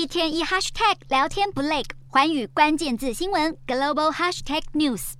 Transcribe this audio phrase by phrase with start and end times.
[0.00, 5.12] 一天一 hashtag 聊天不累，寰宇关键字新闻 global hashtag news。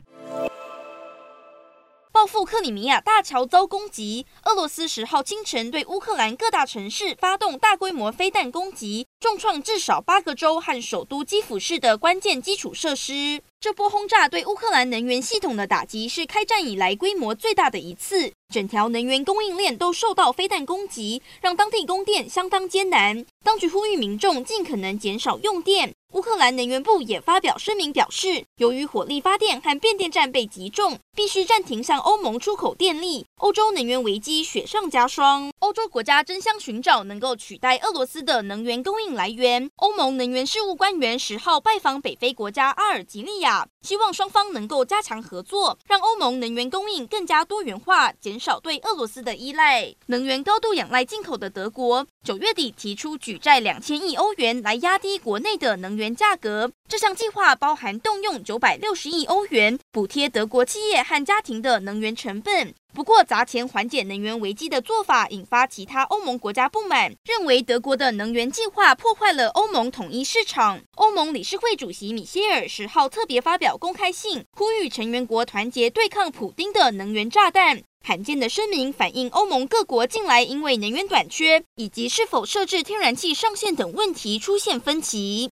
[2.10, 13.42] 报复克里米亚大桥遭攻击，俄罗斯十号清晨对乌克兰各大城市发动大规模飞弹攻击，重创至少八个州和首都基辅市的关键基础设施。
[13.60, 23.24] 这波轰炸对乌克兰能源系统的打击是开战以来规模最大的一次，整条能源供应链都受到飞弹攻击，让当地供电相当艰难。
[23.44, 25.92] 当局呼吁民众尽可能减少用电。
[26.12, 33.24] 乌克兰能源部也发表声明表示，由于火力发电和变电站被击中，必须暂停向欧盟出口电力。
[33.40, 39.70] 欧洲能源危机雪上加霜，欧洲国家争相寻找能够取代俄罗斯的能源供应来源。
[39.76, 49.94] 欧盟能源事务官员十号拜访北非国家阿尔及利亚，希望双方能够加强合作，让欧盟能源供应更加多元化，减少对俄罗斯的依赖。
[50.06, 56.12] 能源高度仰赖进口的德国，九月底提出举债两千亿欧元来压低国内的能源。
[56.16, 62.74] 价格，这项计划包含动用九百六十亿欧元补贴德国企业和家庭的能源成本。
[63.00, 70.82] 不过，砸钱缓解能源危机的做法引发其他欧盟国家不满，认为德国的能源计划破坏了欧盟统一市场。
[70.96, 77.82] 欧盟理事会主席米歇尔十号特别发表公开信，呼吁成员国团结对抗普丁的能源炸弹。
[78.02, 85.48] 罕见的声明反映欧盟各国近来因为能源短缺以及是否设置天然气上限等问题出现分歧。